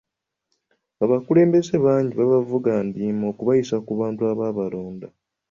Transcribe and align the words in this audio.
Abakulembeze 1.03 1.75
bangi 1.85 2.13
babavuga 2.19 2.71
ndiima 2.87 3.25
okubayisa 3.31 3.75
ku 3.85 3.91
bantu 3.99 4.21
abaabalonda. 4.31 5.07